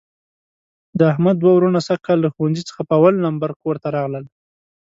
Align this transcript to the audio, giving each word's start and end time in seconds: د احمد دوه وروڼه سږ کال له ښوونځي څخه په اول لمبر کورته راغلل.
د 0.97 0.99
احمد 1.11 1.35
دوه 1.39 1.53
وروڼه 1.55 1.79
سږ 1.87 1.99
کال 2.07 2.17
له 2.21 2.29
ښوونځي 2.33 2.63
څخه 2.69 2.81
په 2.87 2.93
اول 2.99 3.13
لمبر 3.25 3.51
کورته 3.61 3.87
راغلل. 3.97 4.25